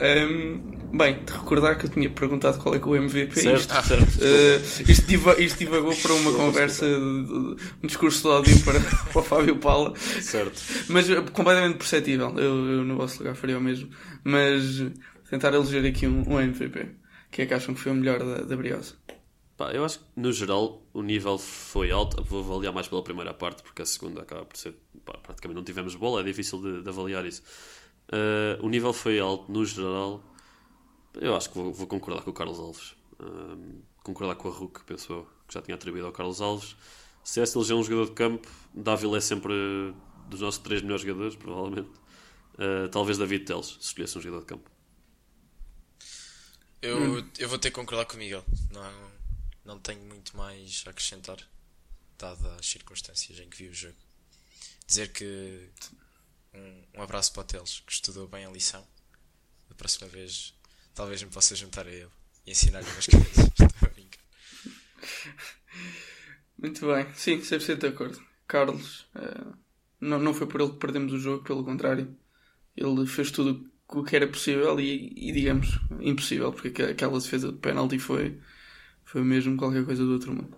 [0.00, 3.40] Um, Bem, de recordar que eu tinha perguntado qual é que é o MVP.
[3.40, 4.04] Certo, isto, certo.
[4.04, 8.80] Uh, isto, diva, isto divagou para uma conversa, um discurso de ódio para,
[9.12, 9.94] para o Fábio Paula.
[9.96, 10.60] Certo.
[10.88, 12.30] Mas eh, completamente perceptível.
[12.38, 13.90] Eu, eu no vosso lugar faria o mesmo.
[14.24, 14.82] Mas
[15.28, 16.88] tentar eleger aqui um, um MVP.
[17.30, 18.94] Quem é que acham que foi o melhor da, da Briosa?
[19.58, 22.22] Pá, eu acho que no geral o nível foi alto.
[22.24, 24.74] Vou avaliar mais pela primeira parte, porque a segunda acaba por ser.
[25.04, 27.42] Pá, praticamente não tivemos bola, é difícil de, de avaliar isso.
[28.08, 30.22] Uh, o nível foi alto no geral.
[31.20, 32.94] Eu acho que vou, vou concordar com o Carlos Alves.
[33.20, 36.76] Um, concordar com a Hulk, penso eu, que já tinha atribuído ao Carlos Alves.
[37.24, 39.52] Se esse eleger um jogador de campo, Dávila é sempre
[40.28, 41.90] dos nossos três melhores jogadores, provavelmente.
[42.54, 44.70] Uh, talvez David Teles, se escolhesse um jogador de campo.
[46.80, 47.30] Eu, hum.
[47.38, 48.44] eu vou ter que concordar com o Miguel.
[48.70, 49.10] Não,
[49.64, 51.38] não tenho muito mais a acrescentar,
[52.16, 53.96] dadas as circunstâncias em que vi o jogo.
[54.86, 55.68] Dizer que
[56.54, 58.86] um, um abraço para o Teles, que estudou bem a lição.
[59.68, 60.54] Da próxima vez
[60.94, 62.08] talvez me possa juntar a ele
[62.46, 63.38] e ensinar-lhe umas coisas.
[63.38, 64.20] Estou a brincar.
[66.58, 68.20] Muito bem, sim, 100% de acordo.
[68.46, 69.54] Carlos, uh,
[70.00, 72.16] não, não foi por ele que perdemos o jogo, pelo contrário.
[72.76, 77.58] Ele fez tudo o que era possível e, e digamos, impossível, porque aquela defesa de
[77.58, 78.38] penalti foi,
[79.04, 80.56] foi mesmo qualquer coisa do outro mundo.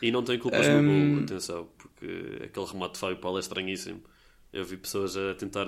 [0.00, 0.82] E não tem culpas um...
[0.82, 4.02] no gol, atenção, porque aquele remate de Fábio Paulo é estranhíssimo.
[4.52, 5.66] Eu vi pessoas a tentar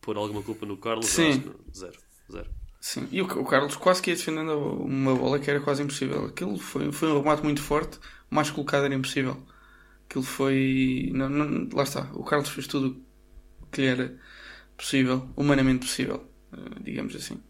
[0.00, 1.42] pôr alguma culpa no Carlos, Sim.
[1.74, 1.98] zero,
[2.30, 2.55] zero.
[2.80, 4.52] Sim, e o, Carlos quase que ia defendendo
[4.84, 6.26] uma bola que era quase impossível.
[6.26, 7.98] Aquilo foi, foi um remate muito forte,
[8.30, 9.42] mais colocado era impossível.
[10.08, 11.10] Aquilo foi.
[11.12, 13.02] Não, não, lá está, o Carlos fez tudo
[13.60, 14.16] o que lhe era
[14.76, 17.42] possível, humanamente possível, eh, digamos assim.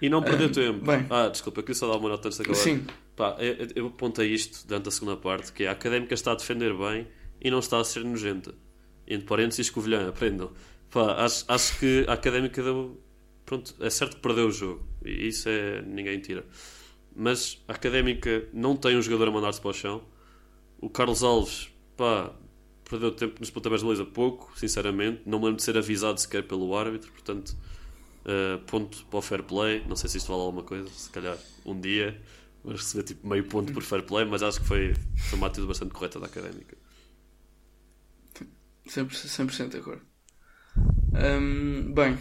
[0.00, 0.84] E não perdeu uh, tempo.
[0.84, 2.58] Bem, ah, desculpa, eu queria só dar uma nota antes de acabar.
[2.58, 2.86] Sim.
[3.14, 6.34] Pá, eu, eu apontei isto durante a segunda parte, que é a académica está a
[6.34, 7.08] defender bem
[7.40, 8.54] e não está a ser nojenta.
[9.06, 10.52] Entre parênteses, Covilhã, aprendam.
[10.90, 13.00] Pá, acho, acho que a académica deu
[13.46, 16.44] pronto, é certo que perdeu o jogo, e isso é ninguém tira.
[17.14, 20.04] Mas a Académica não tem um jogador a mandar-se para o chão.
[20.78, 22.34] O Carlos Alves, pá,
[22.88, 25.22] perdeu tempo nos pontapés de Luísa pouco, sinceramente.
[25.24, 27.56] Não me lembro de ser avisado sequer pelo árbitro, portanto,
[28.26, 29.82] uh, ponto para o fair play.
[29.88, 32.20] Não sei se isto vale alguma coisa, se calhar um dia
[32.62, 34.92] vamos receber tipo meio ponto por fair play, mas acho que foi,
[35.30, 36.76] foi uma atitude bastante correta da Académica.
[38.86, 40.02] 100%, 100 de acordo.
[41.14, 42.18] Um, bem,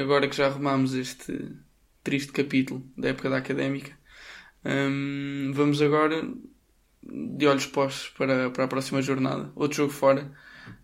[0.00, 1.52] agora que já arrumamos este
[2.02, 3.96] triste capítulo da época da académica,
[4.64, 6.26] um, vamos agora
[7.02, 9.50] de olhos postos para, para a próxima jornada.
[9.54, 10.32] Outro jogo fora,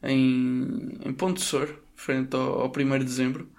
[0.02, 3.50] em, em Ponte Sor, frente ao, ao 1 de dezembro.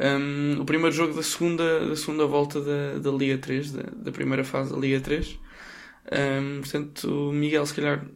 [0.00, 4.12] Um, o primeiro jogo da segunda, da segunda volta da, da Liga 3, da, da
[4.12, 5.38] primeira fase da Liga 3.
[6.12, 8.06] Um, portanto, Miguel, se calhar,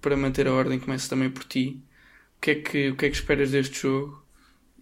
[0.00, 1.82] para manter a ordem, começa também por ti.
[2.38, 4.25] O que é que, o que, é que esperas deste jogo?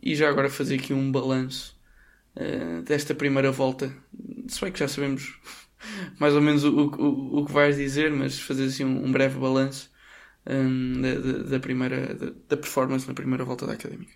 [0.05, 1.75] E já agora fazer aqui um balanço
[2.37, 3.91] uh, desta primeira volta.
[4.47, 5.41] Se bem que já sabemos
[6.21, 9.91] mais ou menos o, o, o que vais dizer, mas fazer assim um, breve balanço
[10.47, 14.13] um, da, da, da, primeira da, da, performance na primeira volta da académica.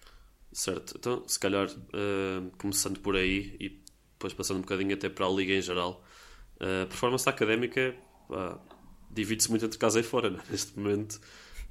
[0.53, 5.25] Certo, então se calhar uh, começando por aí e depois passando um bocadinho até para
[5.25, 6.05] a liga em geral,
[6.61, 7.95] uh, a performance da académica
[8.29, 8.61] uh,
[9.11, 10.29] divide-se muito entre casa e fora.
[10.29, 10.41] Né?
[10.51, 11.19] Neste momento,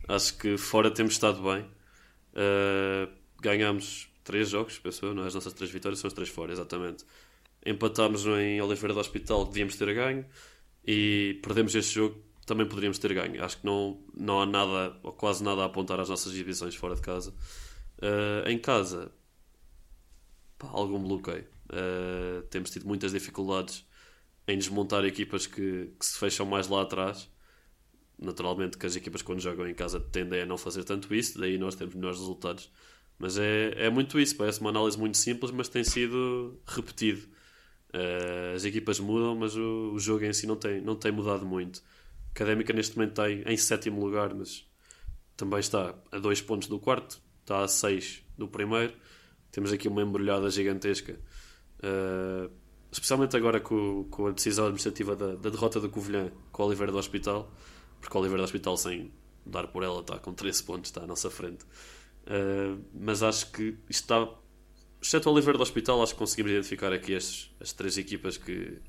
[0.07, 1.61] acho que fora temos estado bem.
[2.33, 5.27] Uh, ganhamos três jogos, pessoal, não é?
[5.27, 7.05] As nossas três vitórias são as três fora, exatamente.
[7.65, 10.25] empatámos em Oliveira do Hospital, que devíamos ter ganho,
[10.85, 13.43] e perdemos este jogo, também poderíamos ter ganho.
[13.43, 16.95] Acho que não, não há nada, ou quase nada a apontar às nossas divisões fora
[16.95, 17.33] de casa.
[17.99, 19.11] Uh, em casa,
[20.57, 21.45] pá, algum bloqueio.
[21.65, 23.85] Uh, temos tido muitas dificuldades
[24.47, 27.29] em desmontar equipas que, que, se fecham mais lá atrás.
[28.17, 31.57] Naturalmente que as equipas quando jogam em casa tendem a não fazer tanto isso, daí
[31.57, 32.71] nós temos melhores resultados.
[33.19, 37.27] Mas é, é muito isso, parece uma análise muito simples, mas tem sido repetido.
[37.93, 41.45] Uh, as equipas mudam, mas o, o, jogo em si não tem, não tem mudado
[41.45, 41.81] muito.
[42.27, 44.67] A Académica neste momento está em, sétimo lugar, mas
[45.35, 48.93] também está a dois pontos do quarto, está a seis do primeiro.
[49.51, 51.19] Temos aqui uma embrulhada gigantesca.
[51.79, 52.51] Uh,
[52.91, 56.91] especialmente agora com, com, a decisão administrativa da, da, derrota do Covilhã com o Oliveira
[56.91, 57.51] do Hospital,
[57.99, 59.11] porque o Oliveira do Hospital, sem
[59.45, 61.65] dar por ela, está com 13 pontos, está à nossa frente.
[62.27, 64.27] Uh, mas acho que está,
[65.01, 68.81] exceto o Oliveira do Hospital, acho que conseguimos identificar aqui as, as três equipas que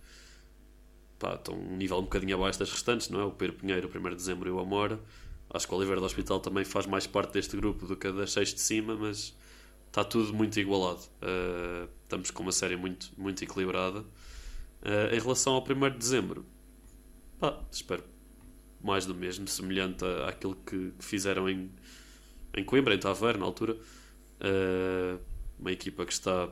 [1.19, 3.25] pá, estão um nível um bocadinho abaixo das restantes, não é?
[3.25, 5.01] O Pedro Pinheiro, o 1 de dezembro e o Amora.
[5.51, 8.11] Acho que o Oliveira do Hospital também faz mais parte deste grupo do que a
[8.11, 9.35] das seis de cima, mas
[9.87, 11.01] está tudo muito igualado.
[11.23, 14.01] Uh, estamos com uma série muito, muito equilibrada.
[14.01, 16.45] Uh, em relação ao 1 de dezembro,
[17.39, 18.05] pá, espero
[18.83, 21.71] mais do mesmo, semelhante àquilo que, fizeram em,
[22.59, 23.75] em Coimbra, em Taveiro, na altura.
[24.41, 25.21] Uh,
[25.59, 26.49] uma equipa que está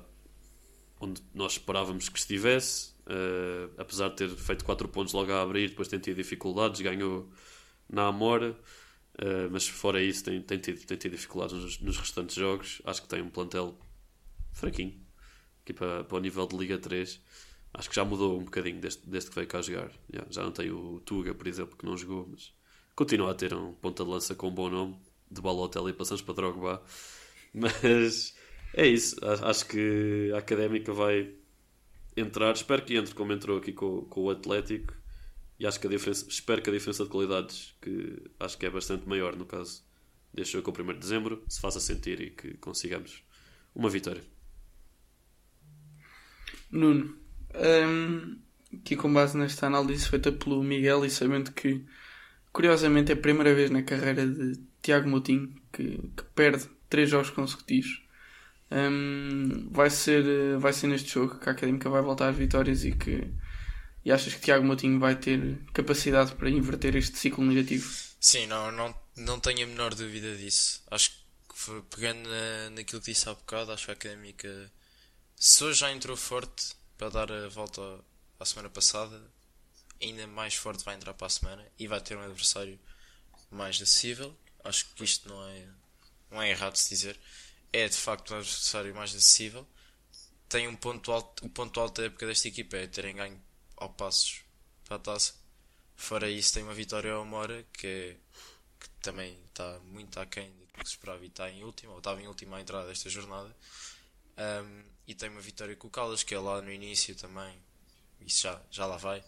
[1.00, 2.94] onde nós esperávamos que estivesse,
[3.76, 7.30] apesar de ter feito 4 pontos logo a abrir, depois tem tido dificuldades, ganhou
[7.88, 8.56] na Amora.
[9.18, 12.82] Uh, mas fora isso, tem, tem, tido, tem tido dificuldades nos, nos, restantes jogos.
[12.84, 13.78] Acho que tem um plantel
[14.52, 15.00] fraquinho
[15.62, 17.20] aqui para, para o nível de Liga 3.
[17.72, 19.90] Acho que já mudou um bocadinho desde, desde que veio cá jogar.
[20.28, 22.52] Já não tem o Tuga, por exemplo, que não jogou, mas
[22.94, 24.98] continua a ter um ponta de lança com um bom nome.
[25.30, 26.82] De Balotelli passamos para Drogba.
[27.52, 28.34] Mas
[28.74, 29.16] é isso.
[29.24, 31.32] Acho que a Académica vai
[32.16, 32.54] entrar.
[32.54, 34.94] Espero que entre como entrou aqui com, com o Atlético
[35.58, 38.70] e acho que a diferença, espero que a diferença de qualidades, que acho que é
[38.70, 39.84] bastante maior no caso
[40.44, 43.22] jogo com o 1 de dezembro, se faça sentir e que consigamos
[43.74, 44.22] uma vitória.
[46.70, 47.16] Nuno,
[47.54, 48.38] um,
[48.74, 51.82] aqui com base nesta análise feita pelo Miguel e sabendo que
[52.56, 57.28] curiosamente é a primeira vez na carreira de Tiago Moutinho que, que perde três jogos
[57.28, 58.02] consecutivos.
[58.70, 62.92] Um, vai, ser, vai ser neste jogo que a Académica vai voltar às vitórias e
[62.92, 63.30] que
[64.02, 67.92] e achas que Tiago Moutinho vai ter capacidade para inverter este ciclo negativo?
[68.18, 70.82] Sim, não, não, não tenho a menor dúvida disso.
[70.90, 74.72] Acho que pegando na, naquilo que disse há bocado, acho que a Académica
[75.36, 77.82] se hoje já entrou forte para dar a volta
[78.40, 79.20] à semana passada,
[80.00, 82.78] ainda mais forte vai entrar para a semana e vai ter um adversário
[83.50, 84.36] mais acessível.
[84.64, 85.68] Acho que isto não é,
[86.30, 87.18] não é errado se dizer.
[87.72, 89.66] É de facto um adversário mais acessível.
[90.48, 93.42] Tem um ponto alto, o ponto alto da época desta equipa é terem ganho
[93.76, 94.42] ao Passos
[94.84, 95.34] para a taça.
[95.96, 98.16] Fora isso, tem uma vitória ao Mora que,
[98.78, 102.20] que também está muito aquém do que se esperava e está em última, ou estava
[102.20, 103.54] em última à entrada desta jornada.
[104.38, 107.58] Um, e tem uma vitória com o Caldas, que é lá no início também.
[108.20, 109.24] Isso já, já lá vai.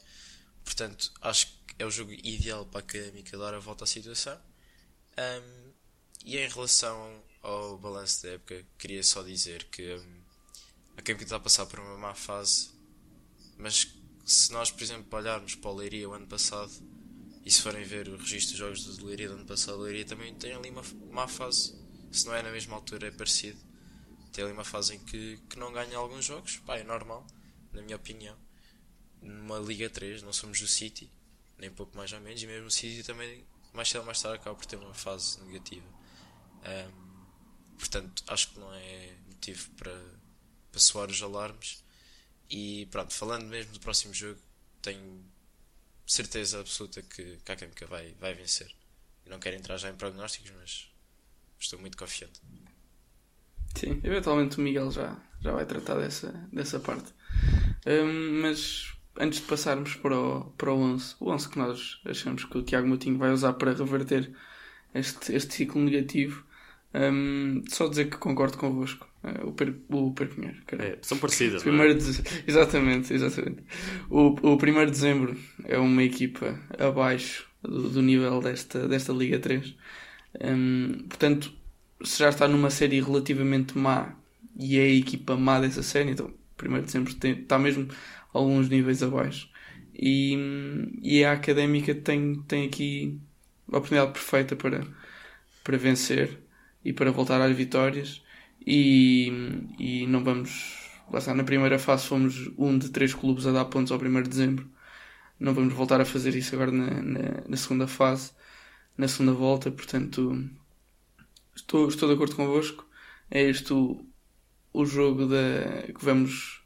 [0.69, 4.39] Portanto, acho que é o jogo ideal para a Académica dar a volta à situação.
[5.17, 5.73] Um,
[6.27, 10.21] e em relação ao balanço da época, queria só dizer que um,
[10.91, 12.69] a Académica está a passar por uma má fase,
[13.57, 13.89] mas
[14.27, 16.71] se nós, por exemplo, olharmos para o Leiria o ano passado
[17.47, 20.05] e se forem ver o registro dos jogos do Leiria do ano passado, o Leiria
[20.05, 21.75] também tem ali uma má fase.
[22.13, 23.59] Se não é na mesma altura, é parecido.
[24.35, 26.59] Tem ali uma fase em que, que não ganha alguns jogos.
[26.59, 27.27] Pá, é normal,
[27.73, 28.37] na minha opinião.
[29.21, 31.11] Numa Liga 3, não somos do City,
[31.59, 34.39] nem pouco mais ou menos, e mesmo o City também, mais cedo ou mais tarde,
[34.39, 35.87] acaba por ter uma fase negativa.
[36.65, 40.01] Um, portanto, acho que não é motivo para,
[40.71, 41.83] para soar os alarmes.
[42.51, 44.41] E pronto, falando mesmo do próximo jogo,
[44.81, 45.23] tenho
[46.07, 48.75] certeza absoluta que, que a Académica vai, vai vencer.
[49.25, 50.91] Eu não quero entrar já em prognósticos, mas
[51.59, 52.41] estou muito confiante.
[53.75, 57.13] Sim, eventualmente o Miguel já, já vai tratar dessa, dessa parte.
[57.87, 62.45] Um, mas antes de passarmos para o, para o 11, o 11 que nós achamos
[62.45, 64.31] que o Tiago Moutinho vai usar para reverter
[64.95, 66.45] este, este ciclo negativo,
[66.95, 69.07] um, só dizer que concordo convosco.
[69.23, 70.59] Uh, o, per, o Perpinheiro.
[70.79, 71.95] É, são parecidas, primeiro é?
[71.95, 73.65] de, Exatamente, exatamente.
[74.09, 79.41] O, o 1 de dezembro é uma equipa abaixo do, do nível desta, desta Liga
[79.41, 79.75] 3.
[80.41, 81.53] Um, portanto,
[82.05, 84.15] se já está numa série relativamente má
[84.57, 87.89] e é a equipa má dessa série, então 1 de dezembro tem, está mesmo
[88.33, 89.49] alguns níveis abaixo.
[89.95, 90.37] E,
[91.03, 93.21] e a académica tem, tem aqui
[93.73, 94.87] a oportunidade perfeita para,
[95.65, 96.39] para vencer
[96.85, 98.23] e para voltar às vitórias
[98.67, 99.33] e,
[99.79, 103.93] e não vamos lá na primeira fase fomos um de três clubes a dar pontos
[103.93, 104.71] ao 1 de dezembro.
[105.41, 108.33] Não vamos voltar a fazer isso agora na, na, na segunda fase,
[108.97, 110.49] na segunda volta, portanto
[111.55, 112.87] estou, estou de acordo convosco.
[113.31, 114.05] É este o,
[114.73, 116.63] o jogo da, que vamos,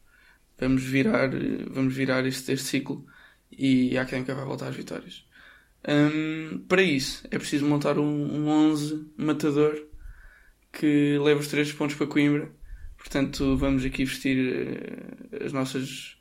[0.62, 1.30] vamos virar,
[1.70, 3.04] vamos virar este, este ciclo
[3.50, 5.24] e a Académica vai voltar às vitórias.
[5.86, 9.76] Um, para isso é preciso montar um, um 11 matador
[10.72, 12.50] que leva os 3 pontos para Coimbra.
[12.96, 16.16] Portanto, vamos aqui vestir uh, as nossas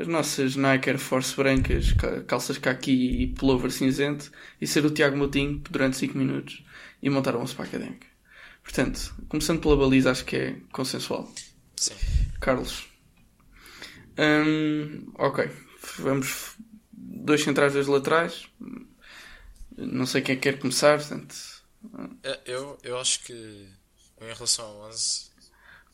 [0.00, 1.92] as nossas Nike Air Force brancas,
[2.26, 6.64] calças caqui e pullover cinzento e ser o Tiago Moutinho durante 5 minutos
[7.02, 8.06] e montar um 11 para a Académica.
[8.62, 11.30] Portanto, começando pela baliza, acho que é consensual.
[11.76, 11.94] Sim.
[12.40, 12.91] Carlos.
[14.18, 15.50] Um, ok.
[15.98, 16.56] Vamos.
[16.92, 18.46] Dois centrais, dois laterais.
[19.76, 21.34] Não sei quem que quer começar, portanto.
[22.22, 23.32] É, Eu, eu acho que
[24.20, 25.30] em relação ao 11,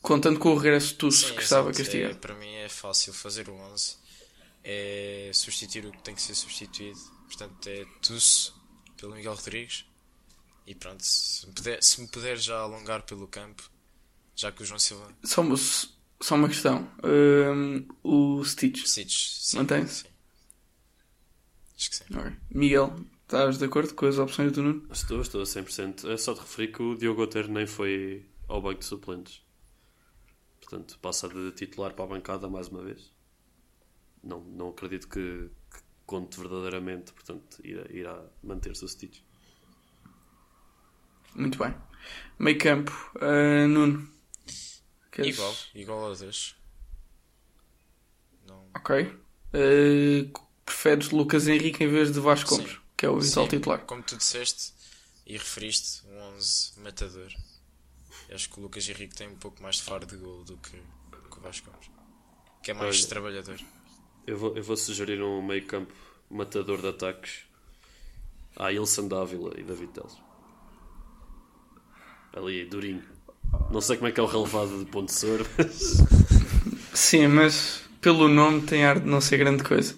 [0.01, 2.13] Contando com o regresso de Tusso, que estava castigado.
[2.13, 3.97] é, para mim é fácil fazer o 11.
[4.63, 6.99] É substituir o que tem que ser substituído.
[7.27, 8.55] Portanto, é Tusso
[8.97, 9.85] pelo Miguel Rodrigues.
[10.65, 13.69] E pronto, se me puder, se me puder já alongar pelo campo,
[14.35, 15.13] já que o João Silva uma-
[16.21, 16.89] só uma questão.
[17.03, 18.85] Um, o Stitch.
[18.85, 20.05] Stitch, Mantém-se?
[21.77, 22.03] Acho que sim.
[22.13, 22.31] Ok.
[22.49, 24.87] Miguel, estás de acordo com as opções do Nuno?
[24.91, 26.09] Estou, estou a 100%.
[26.09, 29.41] É só de referir que o Diogo Otero nem foi ao banco de suplentes.
[30.59, 33.13] Portanto, passa de titular para a bancada mais uma vez.
[34.21, 39.21] Não, não acredito que, que conte verdadeiramente, portanto, irá, irá manter-se o Stitch.
[41.33, 41.73] Muito bem.
[42.37, 42.91] Meio campo.
[43.15, 44.18] uh, Nuno.
[45.11, 46.55] Queres- Igual, igual aos dois.
[48.47, 49.05] Não, Ok.
[49.53, 50.31] Uh,
[50.63, 52.57] preferes Lucas Henrique em vez de Vasco Sim.
[52.57, 53.79] Gomes, que é o habitual Sim, titular.
[53.85, 54.73] Como tu disseste
[55.25, 57.31] e referiste, um 11 matador.
[58.27, 60.55] Eu Acho que o Lucas Henrique tem um pouco mais de faro de gol do
[60.57, 60.71] que,
[61.31, 61.89] que o Vasco Gomes.
[62.63, 63.07] Que é mais Olha.
[63.07, 63.59] trabalhador.
[64.27, 65.91] Eu vou, eu vou sugerir um meio campo
[66.29, 67.45] matador de ataques
[68.55, 70.17] a Ilson Dávila e David Teles.
[72.33, 73.03] Ali, durinho.
[73.71, 76.03] Não sei como é que é o relevado de ponto Sor, mas
[76.93, 79.95] Sim, mas pelo nome tem ar de não ser grande coisa.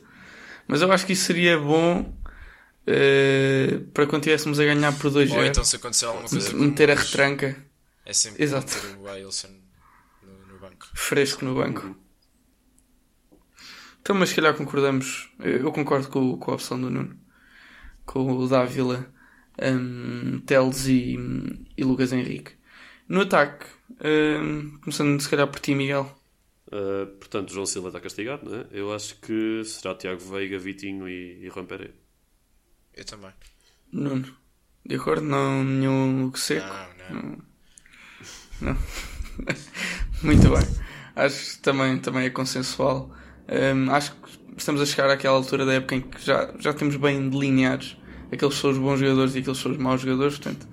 [0.68, 5.32] Mas eu acho que isso seria bom uh, para quando estivéssemos a ganhar por 2
[5.32, 7.58] Ou então se acontecer alguma coisa meter a retranca
[8.06, 8.74] É sempre Exato.
[8.74, 9.50] meter o Ailson
[10.22, 10.88] no, no banco.
[10.94, 11.96] fresco no banco.
[14.02, 15.30] Então, mas se calhar concordamos.
[15.40, 17.16] Eu concordo com, com a opção do Nuno.
[18.04, 19.12] Com o Dávila,
[19.62, 21.18] um, Teles e,
[21.78, 22.54] e Lucas Henrique.
[23.12, 23.66] No ataque,
[24.06, 26.10] um, começando se calhar por ti, Miguel.
[26.68, 28.66] Uh, portanto, João Silva está castigado, não é?
[28.72, 31.46] Eu acho que será Tiago Veiga, Vitinho e, e.
[31.46, 33.32] Eu também.
[33.92, 34.34] Nuno.
[34.86, 35.24] De acordo?
[35.24, 36.66] Não nenhum seco?
[37.10, 37.38] Não, não.
[38.62, 38.78] Não.
[40.24, 40.82] Muito bem.
[41.14, 43.14] Acho que também, também é consensual.
[43.76, 46.96] Hum, acho que estamos a chegar àquela altura da época em que já, já temos
[46.96, 47.98] bem delineados
[48.32, 50.38] aqueles que são os bons jogadores e aqueles que são os maus jogadores.
[50.38, 50.66] Portanto,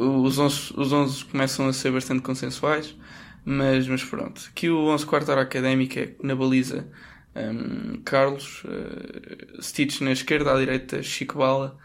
[0.00, 2.96] os 11, os 11 começam a ser bastante consensuais.
[3.44, 4.42] Mas, mas pronto.
[4.48, 6.88] Aqui o 11 quarto hora académica é na baliza
[7.36, 11.78] hum, Carlos, eh, Stitch na esquerda, à direita Chico Bala,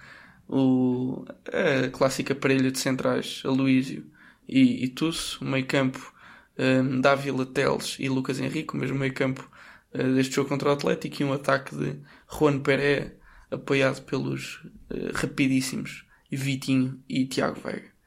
[0.48, 4.06] o, a clássica parelha de centrais Aloísio
[4.48, 6.14] e, e Tusso, o meio campo
[6.58, 9.50] um, Dávila Teles e Lucas Henrique, o mesmo meio campo
[9.94, 12.00] uh, deste jogo contra o Atlético e um ataque de
[12.32, 13.16] Juan Peré
[13.52, 14.56] apoiado pelos
[14.92, 17.99] uh, rapidíssimos Vitinho e Tiago Veiga.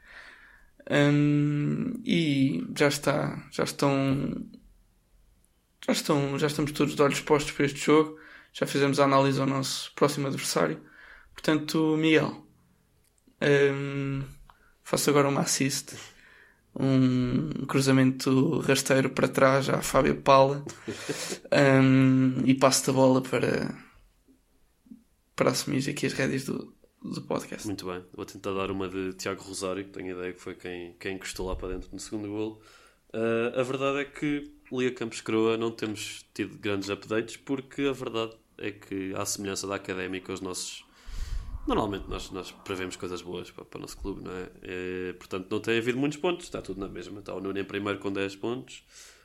[0.93, 4.47] Um, e já está, já estão,
[5.87, 8.19] já estão, já estamos todos de olhos postos para este jogo.
[8.53, 10.83] Já fizemos a análise ao nosso próximo adversário.
[11.33, 12.47] Portanto, Miguel,
[13.41, 14.23] um,
[14.85, 15.95] faço agora uma assist.
[16.75, 20.65] Um cruzamento rasteiro para trás à Fábio Paula
[21.83, 23.75] um, e passo a bola para,
[25.37, 27.67] para assumir aqui as rédeas do, do podcast.
[27.67, 28.03] Muito bem.
[28.15, 31.17] Vou tentar dar uma de Tiago Rosário, que tenho a ideia que foi quem, quem
[31.17, 32.61] encostou lá para dentro no segundo golo.
[33.13, 37.93] Uh, a verdade é que Liga Campos Croa não temos tido grandes updates, porque a
[37.93, 40.85] verdade é que, à semelhança da académica, os nossos.
[41.67, 44.51] Normalmente nós, nós prevemos coisas boas para, para o nosso clube, não é?
[44.63, 47.21] E, portanto, não tem havido muitos pontos, está tudo na mesma.
[47.21, 48.83] Está o Nuno em primeiro com 10 pontos,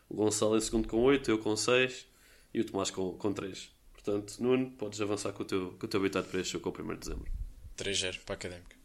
[0.09, 2.07] o Gonçalo em segundo com 8, eu com 6
[2.53, 3.71] e o Tomás com, com 3.
[3.93, 6.82] Portanto, Nuno, podes avançar com o teu, com o teu habitado para este jogo com
[6.82, 7.46] o 1 de dezembro.
[7.78, 8.75] 3-0 para a académica.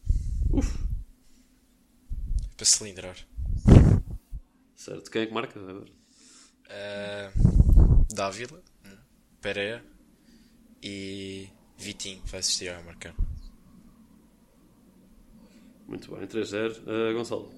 [0.52, 0.78] Uf.
[2.56, 3.16] Para cilindrar.
[4.76, 5.90] Certo, quem é que marca agora?
[6.68, 8.62] Uh, Dávila,
[9.40, 9.82] Pereira
[10.82, 13.14] e Vitinho vai assistir a marcar.
[15.86, 16.78] Muito bem, 3-0.
[16.78, 17.52] Uh, ah, Gonçalo.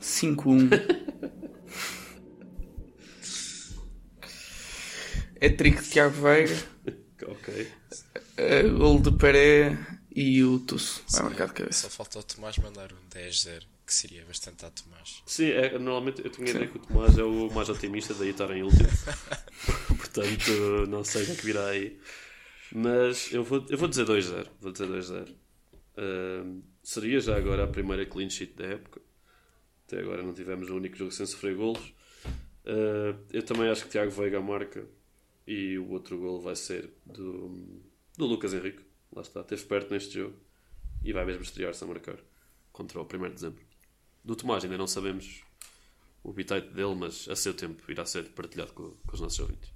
[0.00, 0.70] 5-1.
[5.40, 6.54] é trick de Tiago Veiga.
[7.26, 7.68] ok
[8.40, 9.78] uh, gol de Peré
[10.14, 11.02] e o Tusso.
[11.10, 11.88] Vai marcar de cabeça.
[11.88, 15.22] Só falta o Tomás mandar um 10-0, que seria bastante a Tomás.
[15.26, 18.30] Sim, é, normalmente eu tinha a ideia que o Tomás é o mais otimista, daí
[18.30, 18.88] estar em último.
[19.96, 21.98] Portanto, não sei o que é que virá aí.
[22.72, 24.46] Mas eu vou, eu vou dizer 2-0.
[24.60, 25.34] Vou dizer 2-0.
[25.96, 29.00] Ahm, seria já agora a primeira clean sheet da época.
[29.86, 31.92] Até agora não tivemos o único jogo sem sofrer golos.
[32.64, 34.84] Ah, eu também acho que Tiago Veiga marca.
[35.46, 37.82] E o outro gol vai ser do,
[38.20, 38.84] do Lucas Henrique.
[39.12, 40.36] Lá está, esteve perto neste jogo.
[41.02, 42.18] E vai mesmo estrear-se a marcar.
[42.72, 43.64] Contra o 1 de dezembro.
[44.22, 45.42] Do Tomás ainda não sabemos
[46.22, 49.72] o bitite dele, mas a seu tempo irá ser partilhado com, com os nossos ouvintes.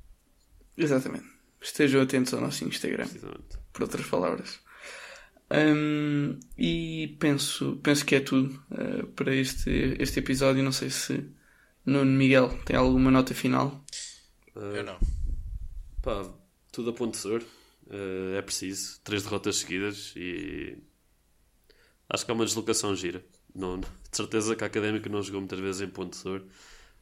[0.76, 1.26] Exatamente.
[1.60, 3.08] Estejam atentos ao nosso Instagram,
[3.72, 4.60] por outras palavras.
[5.50, 10.62] Hum, e penso, penso que é tudo uh, para este, este episódio.
[10.62, 11.26] Não sei se
[11.86, 13.82] Nuno Miguel tem alguma nota final.
[14.54, 14.98] Ah, Eu não.
[16.02, 16.30] Pá,
[16.70, 17.46] tudo a ponto de ser.
[17.90, 19.00] Ah, é preciso.
[19.02, 20.76] Três derrotas seguidas e
[22.08, 23.24] acho que é uma deslocação gira.
[23.54, 26.44] Não, de certeza que a académica não jogou muitas vezes em ponto de Sor.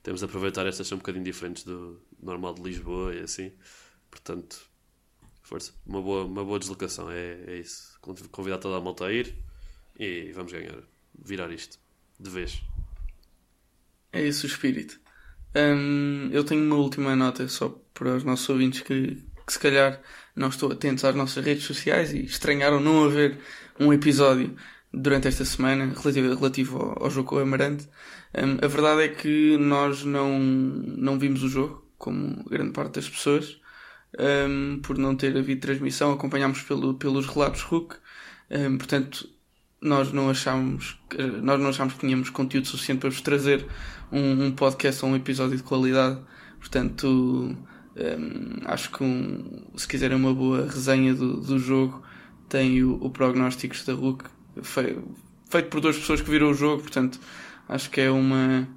[0.02, 3.52] Temos de aproveitar estas são um bocadinho diferentes do normal de Lisboa e assim.
[4.10, 4.68] Portanto,
[5.42, 5.72] força.
[5.86, 7.10] Uma boa, uma boa deslocação.
[7.10, 7.98] É, é isso.
[8.00, 9.34] Convidar toda a malta a ir
[9.98, 10.82] e vamos ganhar.
[11.14, 11.78] Virar isto.
[12.18, 12.62] De vez.
[14.12, 15.00] É esse o espírito.
[15.54, 19.22] Hum, eu tenho uma última nota só para os nossos ouvintes que,
[19.52, 20.00] que se calhar
[20.34, 23.38] não estão atentos às nossas redes sociais e estranharam não haver
[23.78, 24.56] um episódio
[24.92, 27.88] durante esta semana relativo, relativo ao, ao jogo com o Amarante.
[28.34, 33.08] Hum, a verdade é que nós não, não vimos o jogo, como grande parte das
[33.08, 33.60] pessoas,
[34.18, 37.96] hum, por não ter havido transmissão, acompanhámos pelo, pelos relatos RUC.
[38.50, 39.28] Hum, portanto,
[39.80, 40.98] nós não achámos
[41.42, 43.66] nós não achámos que tínhamos conteúdo suficiente para vos trazer
[44.12, 46.20] um, um podcast ou um episódio de qualidade
[46.60, 47.56] portanto
[47.96, 52.02] hum, acho que um- se quiserem uma boa resenha do, do jogo.
[52.48, 53.94] Tem o, o prognósticos da
[54.62, 54.98] fe-
[55.50, 57.18] feito por duas pessoas que viram o jogo portanto
[57.68, 58.68] acho que é uma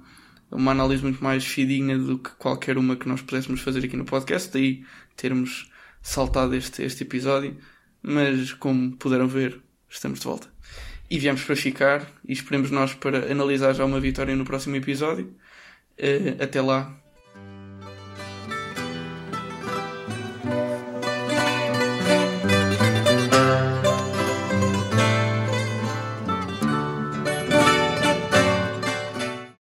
[0.50, 4.04] uma análise muito mais fidedigna do que qualquer uma que nós pudéssemos fazer aqui no
[4.04, 4.84] podcast daí
[5.16, 7.56] termos saltado este, este episódio.
[8.02, 9.60] Mas como puderam ver
[9.90, 10.48] estamos de volta.
[11.10, 15.34] E viemos para ficar e esperemos nós para analisar já uma vitória no próximo episódio.
[15.98, 16.96] Eh, até lá,